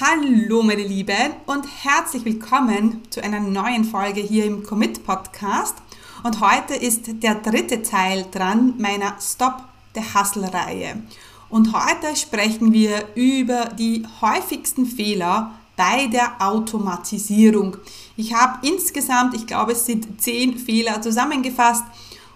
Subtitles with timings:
[0.00, 5.74] Hallo meine Lieben und herzlich willkommen zu einer neuen Folge hier im Commit Podcast.
[6.22, 9.54] Und heute ist der dritte Teil dran meiner Stop
[9.96, 11.02] the Hustle Reihe.
[11.48, 17.76] Und heute sprechen wir über die häufigsten Fehler bei der Automatisierung.
[18.16, 21.82] Ich habe insgesamt, ich glaube es sind zehn Fehler zusammengefasst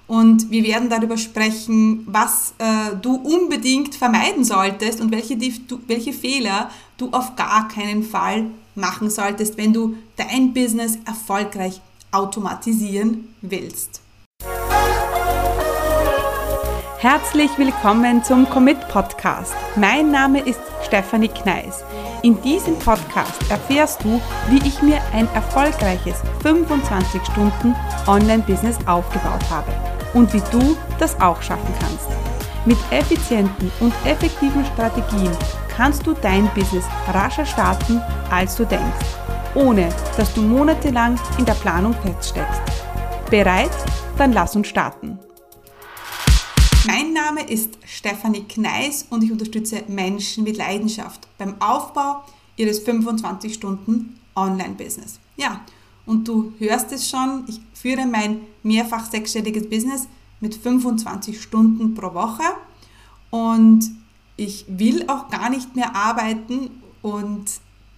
[0.09, 5.39] und wir werden darüber sprechen, was äh, du unbedingt vermeiden solltest und welche,
[5.87, 6.71] welche Fehler
[7.03, 11.81] du auf gar keinen Fall machen solltest, wenn du dein Business erfolgreich
[12.13, 14.01] automatisieren willst.
[16.99, 19.55] Herzlich willkommen zum Commit Podcast.
[19.75, 21.83] Mein Name ist Stefanie Kneis.
[22.23, 27.75] In diesem Podcast erfährst du, wie ich mir ein erfolgreiches 25 Stunden
[28.07, 29.73] Online-Business aufgebaut habe
[30.15, 32.07] und wie du das auch schaffen kannst.
[32.65, 35.37] Mit effizienten und effektiven Strategien
[35.77, 39.07] kannst du dein Business rascher starten, als du denkst,
[39.55, 42.61] ohne dass du monatelang in der Planung feststeckst.
[43.31, 43.71] Bereit?
[44.19, 45.19] Dann lass uns starten.
[46.87, 52.25] Mein Name ist Stefanie Kneis und ich unterstütze Menschen mit Leidenschaft beim Aufbau
[52.57, 55.19] ihres 25 Stunden Online-Business.
[55.37, 55.61] Ja,
[56.05, 60.09] und du hörst es schon, ich führe mein mehrfach sechsstelliges Business
[60.41, 62.43] mit 25 Stunden pro Woche
[63.31, 63.91] und
[64.37, 66.71] ich will auch gar nicht mehr arbeiten
[67.03, 67.45] und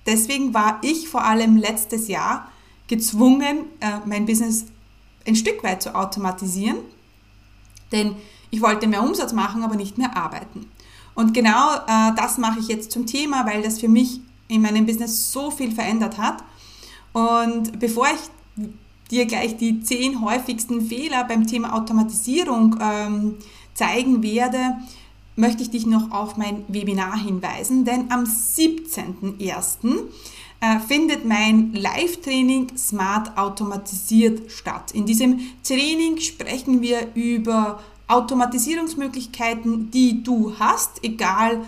[0.06, 2.48] deswegen war ich vor allem letztes Jahr
[2.86, 4.66] gezwungen, äh, mein Business
[5.26, 6.78] ein Stück weit zu automatisieren,
[7.92, 8.16] denn
[8.50, 10.66] ich wollte mehr Umsatz machen, aber nicht mehr arbeiten.
[11.14, 14.86] Und genau äh, das mache ich jetzt zum Thema, weil das für mich in meinem
[14.86, 16.44] Business so viel verändert hat.
[17.12, 18.68] Und bevor ich
[19.10, 23.36] dir gleich die zehn häufigsten Fehler beim Thema Automatisierung ähm,
[23.74, 24.78] zeigen werde,
[25.36, 30.08] möchte ich dich noch auf mein Webinar hinweisen, denn am 17.01.
[30.60, 34.92] Äh, findet mein Live-Training Smart Automatisiert statt.
[34.92, 41.64] In diesem Training sprechen wir über Automatisierungsmöglichkeiten, die du hast, egal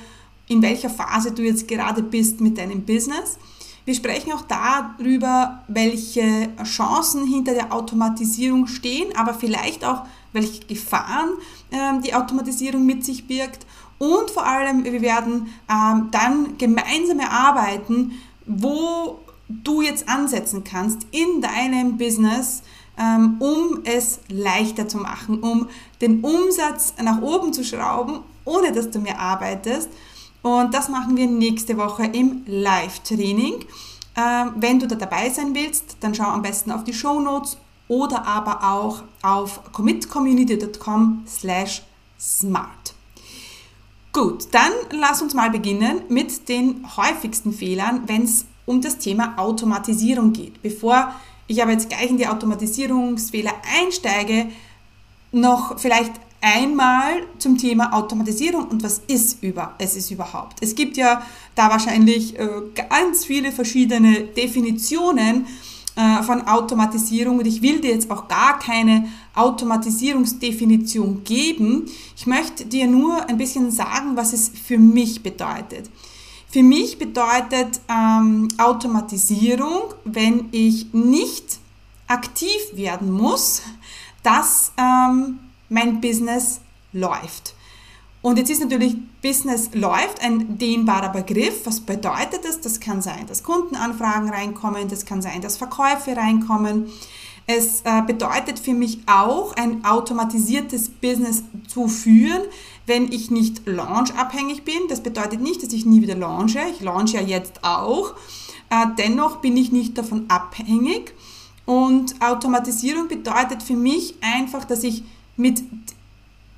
[0.48, 3.38] in welcher Phase du jetzt gerade bist mit deinem Business.
[3.84, 10.02] Wir sprechen auch darüber, welche Chancen hinter der Automatisierung stehen, aber vielleicht auch,
[10.36, 11.30] welche Gefahren
[11.70, 13.66] äh, die Automatisierung mit sich birgt.
[13.98, 18.12] Und vor allem, wir werden ähm, dann gemeinsam erarbeiten,
[18.46, 22.62] wo du jetzt ansetzen kannst in deinem Business,
[22.98, 25.68] ähm, um es leichter zu machen, um
[26.00, 29.88] den Umsatz nach oben zu schrauben, ohne dass du mehr arbeitest.
[30.42, 33.64] Und das machen wir nächste Woche im Live-Training.
[34.16, 37.56] Ähm, wenn du da dabei sein willst, dann schau am besten auf die Show Notes
[37.88, 41.82] oder aber auch auf commitcommunity.com slash
[42.18, 42.94] smart.
[44.12, 49.34] Gut, dann lass uns mal beginnen mit den häufigsten Fehlern, wenn es um das Thema
[49.36, 50.62] Automatisierung geht.
[50.62, 51.14] Bevor
[51.46, 54.46] ich aber jetzt gleich in die Automatisierungsfehler einsteige,
[55.32, 60.58] noch vielleicht einmal zum Thema Automatisierung und was ist über, es ist überhaupt.
[60.62, 61.22] Es gibt ja
[61.54, 62.48] da wahrscheinlich äh,
[62.88, 65.46] ganz viele verschiedene Definitionen
[65.96, 71.86] äh, von Automatisierung und ich will dir jetzt auch gar keine Automatisierungsdefinition geben.
[72.14, 75.90] Ich möchte dir nur ein bisschen sagen, was es für mich bedeutet.
[76.48, 81.58] Für mich bedeutet ähm, Automatisierung, wenn ich nicht
[82.06, 83.62] aktiv werden muss,
[84.22, 86.60] dass ähm, mein Business
[86.92, 87.55] läuft.
[88.26, 91.64] Und jetzt ist natürlich Business läuft ein dehnbarer Begriff.
[91.64, 92.60] Was bedeutet das?
[92.60, 96.86] Das kann sein, dass Kundenanfragen reinkommen, das kann sein, dass Verkäufe reinkommen.
[97.46, 102.42] Es äh, bedeutet für mich auch, ein automatisiertes Business zu führen,
[102.84, 104.88] wenn ich nicht launch-abhängig bin.
[104.88, 106.58] Das bedeutet nicht, dass ich nie wieder launche.
[106.72, 108.14] Ich launche ja jetzt auch.
[108.70, 111.14] Äh, dennoch bin ich nicht davon abhängig.
[111.64, 115.04] Und Automatisierung bedeutet für mich einfach, dass ich
[115.36, 115.62] mit,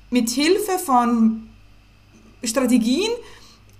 [0.09, 1.43] mit Hilfe von
[2.43, 3.11] Strategien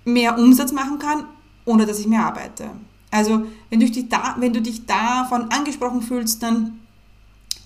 [0.04, 1.24] mehr Umsatz machen kann,
[1.64, 2.70] ohne dass ich mehr arbeite.
[3.10, 6.80] Also wenn du dich, da, wenn du dich davon angesprochen fühlst, dann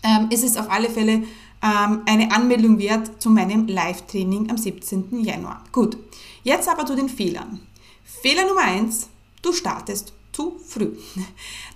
[0.02, 1.23] ähm, ist es auf alle Fälle
[1.62, 5.23] ähm, eine Anmeldung wert zu meinem Live-Training am 17.
[5.23, 5.62] Januar.
[5.73, 5.96] Gut,
[6.43, 7.61] jetzt aber zu den Fehlern.
[8.05, 9.08] Fehler Nummer eins:
[9.43, 10.92] du startest zu früh.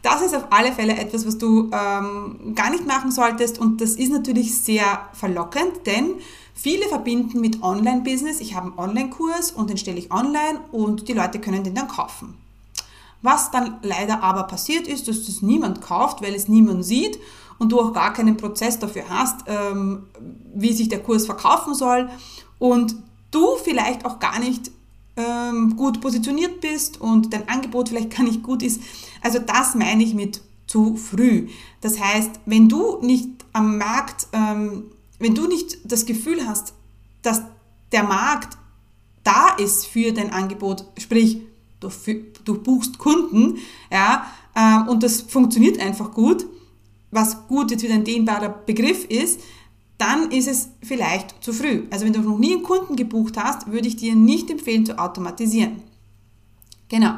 [0.03, 3.91] Das ist auf alle Fälle etwas, was du ähm, gar nicht machen solltest und das
[3.91, 6.15] ist natürlich sehr verlockend, denn
[6.55, 11.15] viele verbinden mit Online-Business, ich habe einen Online-Kurs und den stelle ich online und die
[11.15, 12.35] Leute können den dann kaufen.
[13.23, 17.19] Was dann leider aber passiert ist, dass das niemand kauft, weil es niemand sieht
[17.59, 20.05] und du auch gar keinen Prozess dafür hast, ähm,
[20.55, 22.09] wie sich der Kurs verkaufen soll
[22.59, 22.95] und
[23.31, 24.71] du vielleicht auch gar nicht
[25.19, 28.81] ähm, gut positioniert bist und dein Angebot vielleicht gar nicht gut ist.
[29.21, 31.49] Also das meine ich mit zu früh.
[31.81, 34.85] Das heißt, wenn du nicht am Markt, ähm,
[35.19, 36.75] wenn du nicht das Gefühl hast,
[37.23, 37.43] dass
[37.91, 38.57] der Markt
[39.25, 41.41] da ist für dein Angebot, sprich,
[41.81, 41.91] du,
[42.45, 43.59] du buchst Kunden,
[43.91, 46.47] ja, äh, und das funktioniert einfach gut,
[47.11, 49.41] was gut jetzt wieder ein dehnbarer Begriff ist,
[49.99, 51.87] dann ist es vielleicht zu früh.
[51.91, 54.99] Also wenn du noch nie einen Kunden gebucht hast, würde ich dir nicht empfehlen zu
[54.99, 55.83] automatisieren.
[56.89, 57.15] Genau.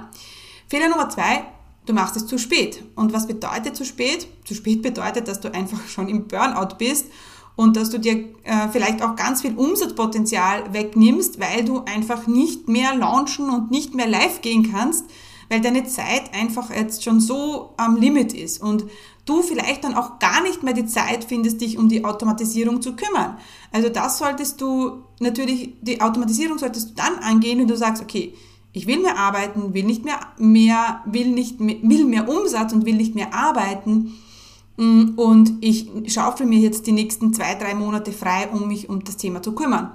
[0.66, 1.44] Fehler Nummer zwei,
[1.86, 2.82] du machst es zu spät.
[2.96, 4.26] Und was bedeutet zu spät?
[4.44, 7.06] Zu spät bedeutet, dass du einfach schon im Burnout bist
[7.54, 12.68] und dass du dir äh, vielleicht auch ganz viel Umsatzpotenzial wegnimmst, weil du einfach nicht
[12.68, 15.04] mehr launchen und nicht mehr live gehen kannst,
[15.50, 18.84] weil deine Zeit einfach jetzt schon so am Limit ist und
[19.26, 22.94] du vielleicht dann auch gar nicht mehr die Zeit findest, dich um die Automatisierung zu
[22.94, 23.36] kümmern.
[23.72, 28.32] Also das solltest du natürlich, die Automatisierung solltest du dann angehen, wenn du sagst, okay,
[28.72, 32.86] ich will mehr arbeiten, will nicht mehr, mehr will nicht mehr, will mehr Umsatz und
[32.86, 34.14] will nicht mehr arbeiten.
[34.76, 39.02] Mm, und ich schaufel mir jetzt die nächsten zwei, drei Monate frei, um mich um
[39.02, 39.90] das Thema zu kümmern.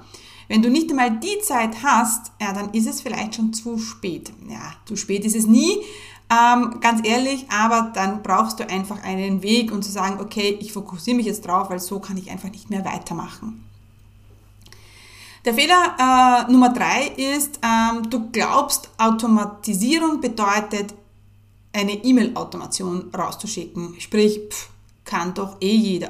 [0.47, 4.31] Wenn du nicht einmal die Zeit hast, ja, dann ist es vielleicht schon zu spät.
[4.47, 5.77] Ja, zu spät ist es nie,
[6.29, 10.73] ähm, ganz ehrlich, aber dann brauchst du einfach einen Weg und zu sagen, okay, ich
[10.73, 13.63] fokussiere mich jetzt drauf, weil so kann ich einfach nicht mehr weitermachen.
[15.45, 20.95] Der Fehler äh, Nummer drei ist, ähm, du glaubst, Automatisierung bedeutet,
[21.71, 23.95] eine E-Mail-Automation rauszuschicken.
[23.99, 24.69] Sprich, pff,
[25.03, 26.09] kann doch eh jeder.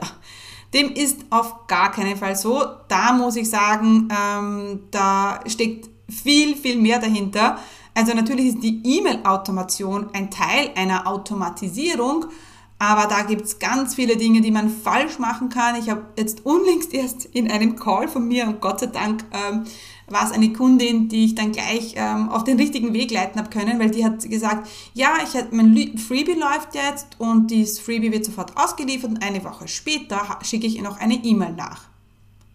[0.75, 2.61] Dem ist auf gar keinen Fall so.
[2.89, 7.57] Da muss ich sagen, ähm, da steckt viel, viel mehr dahinter.
[7.93, 12.25] Also natürlich ist die E-Mail-Automation ein Teil einer Automatisierung,
[12.77, 15.77] aber da gibt es ganz viele Dinge, die man falsch machen kann.
[15.77, 19.63] Ich habe jetzt unlängst erst in einem Call von mir und Gott sei Dank ähm,
[20.07, 23.49] war es eine Kundin, die ich dann gleich ähm, auf den richtigen Weg leiten habe
[23.49, 28.25] können, weil die hat gesagt, ja, ich mein Freebie läuft jetzt und dieses Freebie wird
[28.25, 31.85] sofort ausgeliefert und eine Woche später schicke ich ihr noch eine E-Mail nach.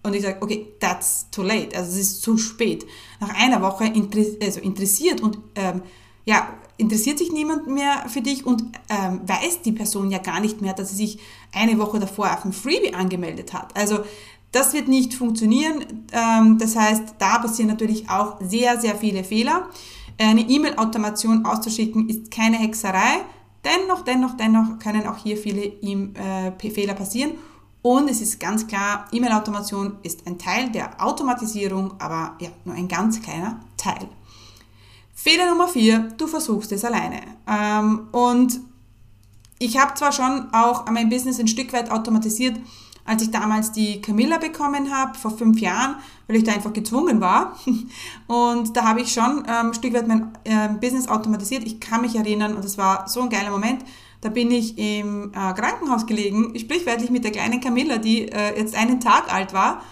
[0.02, 2.86] Und ich sage, okay, that's too late, also es ist zu spät.
[3.20, 5.82] Nach einer Woche interess also interessiert und ähm,
[6.24, 6.48] ja,
[6.80, 10.72] interessiert sich niemand mehr für dich und ähm, weiß die Person ja gar nicht mehr,
[10.72, 11.18] dass sie sich
[11.52, 13.76] eine Woche davor auf ein Freebie angemeldet hat.
[13.76, 14.00] Also
[14.52, 16.06] das wird nicht funktionieren.
[16.12, 19.68] Ähm, das heißt, da passieren natürlich auch sehr, sehr viele Fehler.
[20.18, 23.24] Eine E-Mail-Automation auszuschicken ist keine Hexerei.
[23.64, 27.32] Dennoch, dennoch, dennoch können auch hier viele äh, Fehler passieren.
[27.82, 32.88] Und es ist ganz klar, E-Mail-Automation ist ein Teil der Automatisierung, aber ja, nur ein
[32.88, 34.08] ganz kleiner Teil.
[35.14, 37.20] Fehler Nummer vier, du versuchst es alleine.
[37.46, 38.60] Ähm, und
[39.58, 42.58] ich habe zwar schon auch mein Business ein Stück weit automatisiert,
[43.04, 47.20] als ich damals die Camilla bekommen habe, vor fünf Jahren, weil ich da einfach gezwungen
[47.20, 47.56] war.
[48.26, 51.64] Und da habe ich schon ähm, ein Stück weit mein äh, Business automatisiert.
[51.64, 53.84] Ich kann mich erinnern und es war so ein geiler Moment.
[54.20, 58.74] Da bin ich im äh, Krankenhaus gelegen, sprichwörtlich mit der kleinen Camilla, die äh, jetzt
[58.74, 59.82] einen Tag alt war.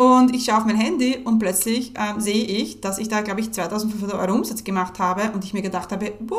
[0.00, 3.40] Und ich schaue auf mein Handy und plötzlich ähm, sehe ich, dass ich da, glaube
[3.40, 6.38] ich, 2500 Euro Umsatz gemacht habe und ich mir gedacht habe, wow,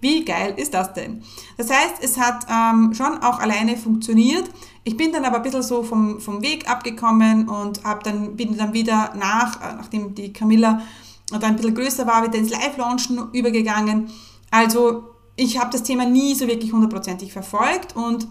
[0.00, 1.22] wie geil ist das denn?
[1.56, 4.50] Das heißt, es hat ähm, schon auch alleine funktioniert.
[4.82, 8.56] Ich bin dann aber ein bisschen so vom, vom Weg abgekommen und hab dann, bin
[8.56, 10.82] dann wieder nach, äh, nachdem die Camilla
[11.30, 14.10] dann ein bisschen größer war, wieder ins Live-Launchen übergegangen.
[14.50, 15.04] Also
[15.36, 18.26] ich habe das Thema nie so wirklich hundertprozentig verfolgt und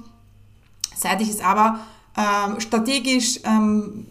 [0.98, 1.80] seit ich es aber
[2.18, 4.06] ähm, strategisch ähm,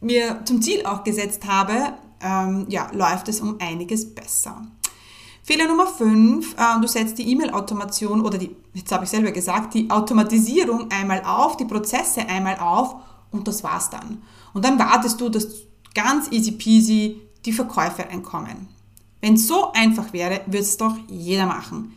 [0.00, 4.62] mir zum Ziel auch gesetzt habe, ähm, ja, läuft es um einiges besser.
[5.42, 9.74] Fehler Nummer 5, äh, du setzt die E-Mail-Automation oder die, jetzt habe ich selber gesagt,
[9.74, 12.96] die Automatisierung einmal auf, die Prozesse einmal auf
[13.30, 14.22] und das war's dann.
[14.54, 15.46] Und dann wartest du, dass
[15.94, 18.68] ganz easy peasy die Verkäufe einkommen.
[19.20, 21.95] Wenn es so einfach wäre, würde es doch jeder machen.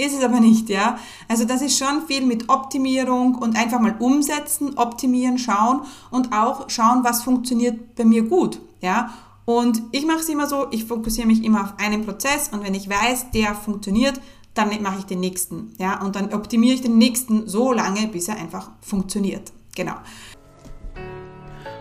[0.00, 0.98] Ist es aber nicht, ja.
[1.28, 6.70] Also das ist schon viel mit Optimierung und einfach mal umsetzen, optimieren, schauen und auch
[6.70, 9.12] schauen, was funktioniert bei mir gut, ja.
[9.44, 12.74] Und ich mache es immer so, ich fokussiere mich immer auf einen Prozess und wenn
[12.74, 14.18] ich weiß, der funktioniert,
[14.54, 16.00] dann mache ich den nächsten, ja.
[16.00, 19.52] Und dann optimiere ich den nächsten so lange, bis er einfach funktioniert.
[19.76, 19.96] Genau.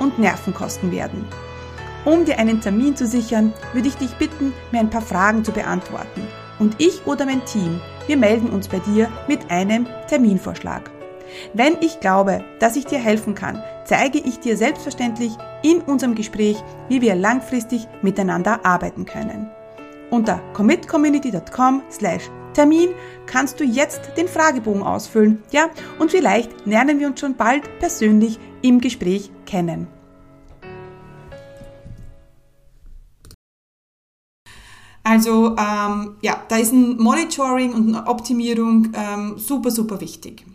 [0.00, 1.26] und Nerven kosten werden.
[2.04, 5.52] Um dir einen Termin zu sichern, würde ich dich bitten, mir ein paar Fragen zu
[5.52, 6.26] beantworten.
[6.58, 10.90] Und ich oder mein Team, wir melden uns bei dir mit einem Terminvorschlag.
[11.52, 15.32] Wenn ich glaube, dass ich dir helfen kann, zeige ich dir selbstverständlich
[15.62, 19.48] in unserem Gespräch, wie wir langfristig miteinander arbeiten können.
[20.10, 22.90] Unter commitcommunity.com slash Termin
[23.26, 28.38] kannst du jetzt den Fragebogen ausfüllen, ja, und vielleicht lernen wir uns schon bald persönlich
[28.62, 29.86] im Gespräch kennen.
[35.04, 40.46] Also ähm, ja, da ist ein Monitoring und eine Optimierung ähm, super, super wichtig.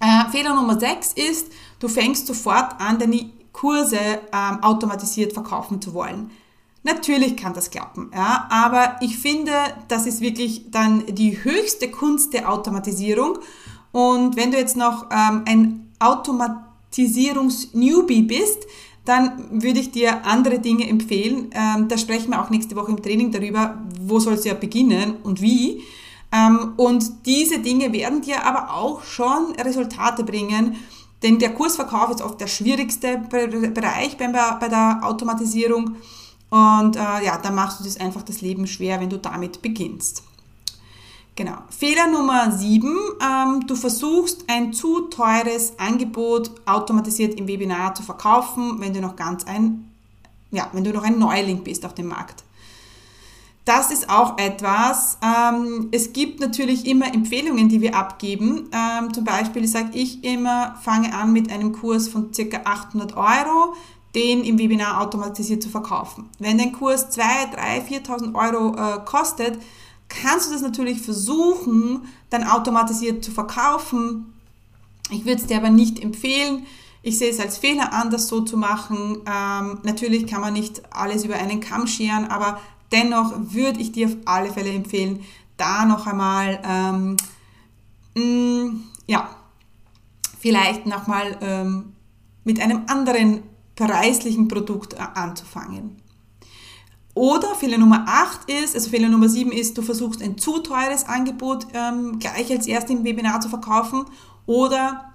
[0.00, 1.48] Äh, Fehler Nummer 6 ist,
[1.80, 6.30] du fängst sofort an, deine Kurse ähm, automatisiert verkaufen zu wollen.
[6.84, 9.52] Natürlich kann das klappen, ja, aber ich finde,
[9.88, 13.38] das ist wirklich dann die höchste Kunst der Automatisierung.
[13.92, 15.92] Und wenn du jetzt noch ähm, ein
[16.90, 18.66] Automatisierungs-Newbie bist,
[19.04, 21.50] dann würde ich dir andere Dinge empfehlen.
[21.52, 25.16] Ähm, da sprechen wir auch nächste Woche im Training darüber, wo soll es ja beginnen
[25.22, 25.82] und wie.
[26.32, 30.76] Ähm, und diese Dinge werden dir aber auch schon Resultate bringen.
[31.22, 35.96] Denn der Kursverkauf ist oft der schwierigste Bereich bei der Automatisierung.
[36.50, 40.22] Und äh, ja, da machst du das einfach das Leben schwer, wenn du damit beginnst.
[41.36, 41.56] Genau.
[41.70, 42.94] Fehler Nummer 7.
[43.22, 49.16] Ähm, du versuchst ein zu teures Angebot automatisiert im Webinar zu verkaufen, wenn du noch
[49.16, 49.90] ganz ein,
[50.50, 52.44] ja, wenn du noch ein Neuling bist auf dem Markt.
[53.64, 55.18] Das ist auch etwas.
[55.22, 58.68] Ähm, es gibt natürlich immer Empfehlungen, die wir abgeben.
[58.72, 62.62] Ähm, zum Beispiel sage ich immer, fange an mit einem Kurs von ca.
[62.64, 63.74] 800 Euro,
[64.14, 66.30] den im Webinar automatisiert zu verkaufen.
[66.38, 67.22] Wenn dein Kurs 2,
[67.54, 69.58] 3, 4.000 Euro äh, kostet,
[70.10, 74.34] kannst du das natürlich versuchen, dann automatisiert zu verkaufen.
[75.10, 76.66] Ich würde es dir aber nicht empfehlen.
[77.02, 79.22] Ich sehe es als Fehler an, das so zu machen.
[79.26, 82.60] Ähm, natürlich kann man nicht alles über einen Kamm scheren, aber
[82.92, 85.24] Dennoch würde ich dir auf alle Fälle empfehlen,
[85.56, 87.16] da noch einmal, ähm,
[88.16, 89.28] mh, mm, ja,
[90.38, 91.92] vielleicht nochmal ähm,
[92.44, 93.42] mit einem anderen
[93.76, 95.96] preislichen Produkt äh, anzufangen.
[97.20, 101.06] Oder Fehler Nummer 8 ist, also Fehler Nummer 7 ist, du versuchst ein zu teures
[101.06, 104.06] Angebot ähm, gleich als erst im Webinar zu verkaufen.
[104.46, 105.12] Oder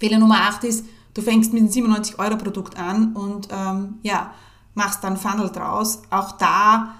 [0.00, 4.32] Fehler Nummer 8 ist, du fängst mit einem 97 Euro Produkt an und ähm, ja,
[4.74, 6.02] machst dann Funnel draus.
[6.10, 6.96] Auch da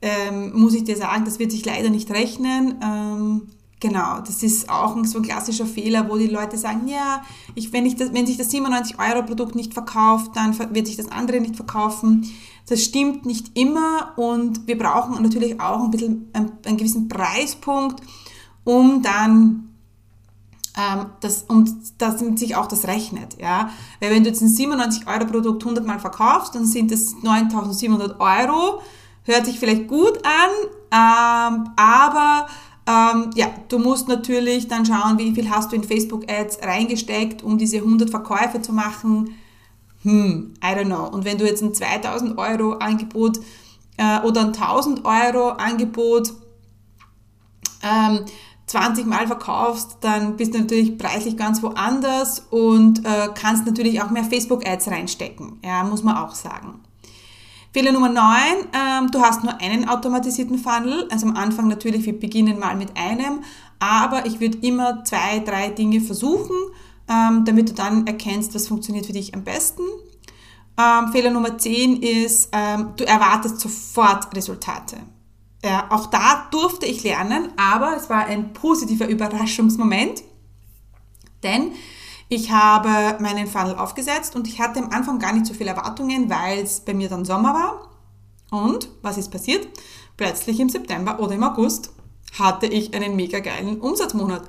[0.00, 2.82] ähm, muss ich dir sagen, das wird sich leider nicht rechnen.
[3.82, 7.22] Ähm, genau, das ist auch so ein klassischer Fehler, wo die Leute sagen, ja,
[7.54, 10.96] ich, wenn, ich das, wenn sich das 97 Euro Produkt nicht verkauft, dann wird sich
[10.96, 12.30] das andere nicht verkaufen.
[12.68, 18.00] Das stimmt nicht immer und wir brauchen natürlich auch ein bisschen einen, einen gewissen Preispunkt,
[18.64, 19.70] um dann
[20.76, 23.40] ähm, das, und dass sich auch das rechnet.
[23.40, 23.70] Ja?
[24.00, 28.20] Weil wenn du jetzt ein 97 Euro Produkt 100 Mal verkaufst, dann sind das 9700
[28.20, 28.80] Euro.
[29.24, 30.50] Hört sich vielleicht gut an,
[30.92, 32.46] ähm, aber
[32.90, 37.42] ähm, ja, du musst natürlich dann schauen, wie viel hast du in Facebook Ads reingesteckt,
[37.42, 39.36] um diese 100 Verkäufe zu machen.
[40.02, 41.06] Hm, I don't know.
[41.06, 43.38] Und wenn du jetzt ein 2000 Euro Angebot
[43.96, 46.32] äh, oder ein 1000 Euro Angebot
[47.82, 48.24] ähm,
[48.66, 54.10] 20 Mal verkaufst, dann bist du natürlich preislich ganz woanders und äh, kannst natürlich auch
[54.10, 55.58] mehr Facebook-Ads reinstecken.
[55.64, 56.80] Ja, muss man auch sagen.
[57.72, 58.24] Fehler Nummer 9,
[58.72, 61.06] ähm, du hast nur einen automatisierten Funnel.
[61.10, 63.44] Also am Anfang natürlich, wir beginnen mal mit einem,
[63.78, 66.56] aber ich würde immer zwei, drei Dinge versuchen,
[67.08, 69.82] ähm, damit du dann erkennst, was funktioniert für dich am besten.
[70.76, 74.96] Ähm, Fehler Nummer 10 ist, ähm, du erwartest sofort Resultate.
[75.64, 80.22] Ja, auch da durfte ich lernen, aber es war ein positiver Überraschungsmoment,
[81.44, 81.72] denn
[82.30, 86.30] ich habe meinen Funnel aufgesetzt und ich hatte am Anfang gar nicht so viele Erwartungen,
[86.30, 87.90] weil es bei mir dann Sommer war.
[88.52, 89.66] Und was ist passiert?
[90.16, 91.92] Plötzlich im September oder im August
[92.38, 94.44] hatte ich einen mega geilen Umsatzmonat.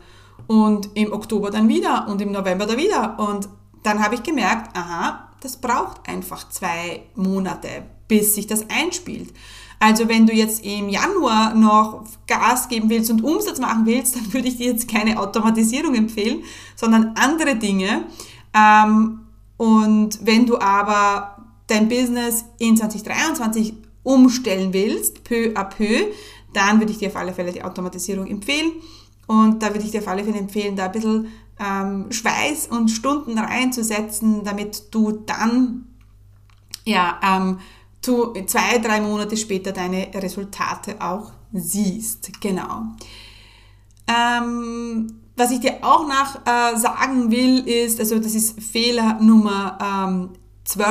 [0.46, 3.18] Und im Oktober dann wieder und im November da wieder.
[3.20, 3.50] Und
[3.82, 9.34] dann habe ich gemerkt, aha, das braucht einfach zwei Monate, bis sich das einspielt.
[9.82, 14.32] Also wenn du jetzt im Januar noch Gas geben willst und Umsatz machen willst, dann
[14.32, 16.44] würde ich dir jetzt keine Automatisierung empfehlen,
[16.76, 18.06] sondern andere Dinge.
[18.54, 19.22] Ähm,
[19.58, 21.36] und wenn du aber
[21.66, 23.74] dein Business in 2023
[24.04, 26.12] umstellen willst, peu à peu,
[26.54, 28.74] dann würde ich dir auf alle Fälle die Automatisierung empfehlen.
[29.26, 31.28] Und da würde ich dir auf alle Fälle empfehlen, da ein bisschen
[31.60, 35.88] ähm, Schweiß und Stunden reinzusetzen, damit du dann
[36.86, 37.60] ja, ähm,
[38.02, 42.42] du zwei, drei Monate später deine Resultate auch siehst.
[42.42, 42.84] Genau.
[44.08, 49.78] Ähm, was ich dir auch nach äh, sagen will, ist, also das ist Fehler Nummer
[49.82, 50.30] ähm,
[50.66, 50.86] 12.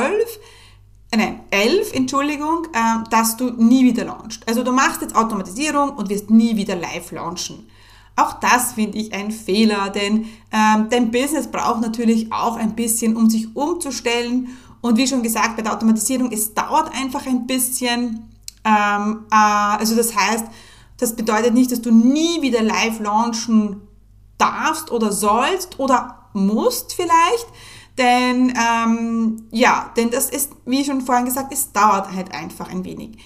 [1.10, 4.48] äh, nein, 11, Entschuldigung, äh, dass du nie wieder launchst.
[4.48, 7.68] Also du machst jetzt Automatisierung und wirst nie wieder live launchen.
[8.16, 13.16] Auch das finde ich ein Fehler, denn ähm, dein Business braucht natürlich auch ein bisschen,
[13.16, 14.48] um sich umzustellen.
[14.80, 18.30] Und wie schon gesagt, bei der Automatisierung, es dauert einfach ein bisschen.
[18.64, 20.46] Ähm, äh, also das heißt,
[20.96, 23.82] das bedeutet nicht, dass du nie wieder live launchen
[24.38, 27.46] darfst oder sollst oder musst vielleicht.
[27.98, 32.84] Denn ähm, ja, denn das ist, wie schon vorhin gesagt, es dauert halt einfach ein
[32.84, 33.18] wenig.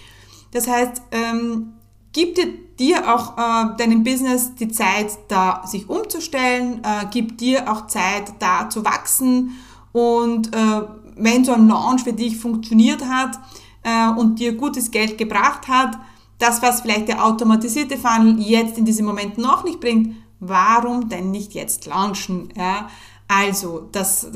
[0.52, 1.75] Das heißt, ähm,
[2.12, 2.46] gib dir,
[2.78, 8.32] dir auch äh, deinem Business die Zeit, da sich umzustellen, äh, gib dir auch Zeit,
[8.38, 9.52] da zu wachsen
[9.92, 10.82] und äh,
[11.16, 13.38] wenn so ein Launch für dich funktioniert hat
[13.83, 15.99] äh, und dir gutes Geld gebracht hat,
[16.38, 21.30] das, was vielleicht der automatisierte Funnel jetzt in diesem Moment noch nicht bringt, warum denn
[21.30, 22.52] nicht jetzt launchen?
[22.56, 22.88] Ja?
[23.28, 24.28] Also, das,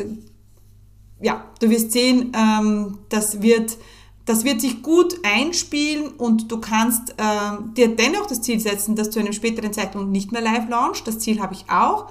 [1.20, 3.76] ja, du wirst sehen, ähm, das wird,
[4.24, 9.08] das wird sich gut einspielen und du kannst äh, dir dennoch das Ziel setzen, dass
[9.08, 11.06] du zu einem späteren Zeitpunkt nicht mehr live launchst.
[11.06, 12.08] Das Ziel habe ich auch.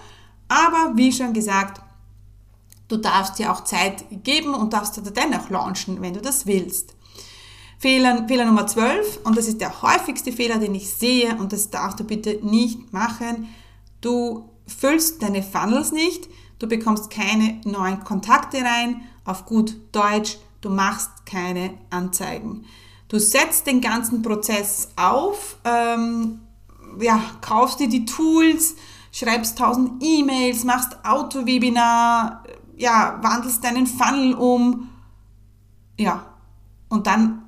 [0.48, 1.82] Aber wie schon gesagt,
[2.88, 6.96] du darfst dir auch Zeit geben und darfst dennoch launchen, wenn du das willst.
[7.80, 11.70] Fehler, Fehler Nummer 12, und das ist der häufigste Fehler, den ich sehe, und das
[11.70, 13.50] darfst du bitte nicht machen.
[14.02, 16.28] Du füllst deine Funnels nicht,
[16.58, 22.66] du bekommst keine neuen Kontakte rein, auf gut Deutsch, du machst keine Anzeigen.
[23.10, 26.40] Du setzt den ganzen Prozess auf, ähm,
[27.00, 28.76] ja, kaufst dir die Tools,
[29.12, 32.44] schreibst tausend E-Mails, machst Auto-Webinar,
[32.78, 34.90] ja, wandelst deinen Funnel um,
[36.00, 36.26] ja,
[36.90, 37.44] und dann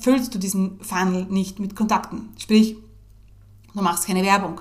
[0.00, 2.28] füllst du diesen Funnel nicht mit Kontakten.
[2.38, 2.76] Sprich,
[3.74, 4.60] du machst keine Werbung.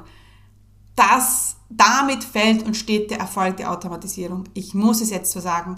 [0.96, 4.46] Das, damit fällt und steht der Erfolg der Automatisierung.
[4.54, 5.78] Ich muss es jetzt so sagen.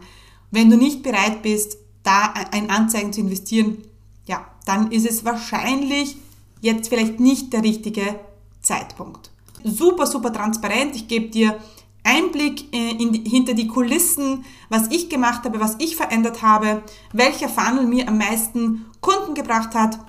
[0.51, 3.79] Wenn du nicht bereit bist, da ein Anzeigen zu investieren,
[4.25, 6.17] ja, dann ist es wahrscheinlich
[6.61, 8.19] jetzt vielleicht nicht der richtige
[8.61, 9.31] Zeitpunkt.
[9.63, 10.95] Super, super transparent.
[10.95, 11.57] Ich gebe dir
[12.07, 16.83] Einblick äh, in die, hinter die Kulissen, was ich gemacht habe, was ich verändert habe,
[17.13, 19.99] welcher Funnel mir am meisten Kunden gebracht hat.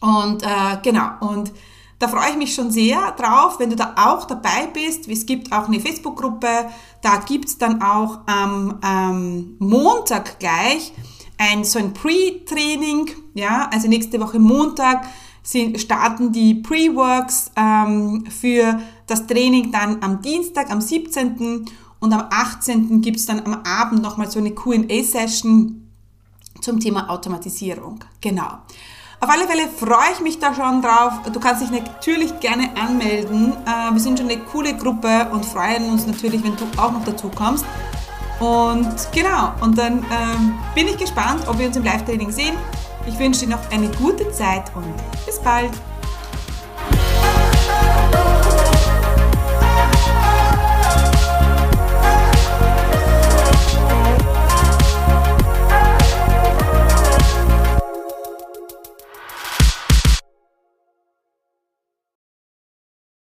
[0.00, 1.52] Und äh, genau, und
[1.98, 5.06] da freue ich mich schon sehr drauf, wenn du da auch dabei bist.
[5.08, 6.48] Es gibt auch eine Facebook-Gruppe,
[7.02, 10.92] da gibt's dann auch am ähm, Montag gleich
[11.40, 15.06] ein so ein Pre-Training, ja, also nächste Woche Montag
[15.42, 18.78] sind, starten die Pre-Works ähm, für
[19.10, 21.66] das Training dann am Dienstag, am 17.
[21.98, 23.00] und am 18.
[23.00, 25.88] gibt es dann am Abend nochmal so eine QA-Session
[26.60, 28.00] zum Thema Automatisierung.
[28.20, 28.58] Genau.
[29.22, 31.12] Auf alle Fälle freue ich mich da schon drauf.
[31.30, 33.52] Du kannst dich natürlich gerne anmelden.
[33.66, 37.04] Äh, wir sind schon eine coole Gruppe und freuen uns natürlich, wenn du auch noch
[37.04, 37.66] dazu kommst.
[38.38, 42.56] Und genau, und dann ähm, bin ich gespannt, ob wir uns im Live-Training sehen.
[43.06, 44.94] Ich wünsche dir noch eine gute Zeit und
[45.26, 45.72] bis bald.